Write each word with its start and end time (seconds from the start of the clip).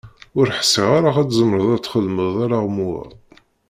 Ur 0.37 0.47
ḥsiɣ 0.59 0.89
ara 0.97 1.09
ad 1.21 1.27
tzemreḍ 1.29 1.67
ad 1.75 1.79
d-txedmeḍ 1.81 2.35
alaɣmu-a. 2.45 3.03